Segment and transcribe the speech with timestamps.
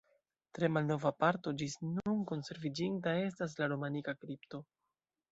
[0.57, 4.63] Tre malnova parto ĝis nun konserviĝinta estas la romanika kripto.